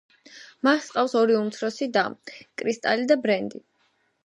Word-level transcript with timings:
მას 0.67 0.87
ჰყავს 0.93 1.13
ორი 1.19 1.35
უმცროსი 1.41 1.89
და: 1.99 2.05
კრისტალი 2.63 3.09
და 3.15 3.21
ბრენდი. 3.27 3.65